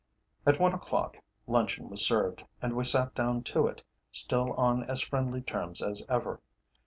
At 0.47 0.59
one 0.59 0.73
o'clock 0.73 1.17
luncheon 1.45 1.87
was 1.87 2.03
served, 2.03 2.43
and 2.59 2.73
we 2.75 2.85
sat 2.85 3.13
down 3.13 3.43
to 3.43 3.67
it, 3.67 3.83
still 4.11 4.51
on 4.53 4.81
as 4.85 4.99
friendly 5.01 5.43
terms 5.43 5.79
as 5.79 6.03
ever. 6.09 6.41